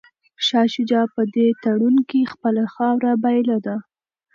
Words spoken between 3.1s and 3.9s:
بایلوده.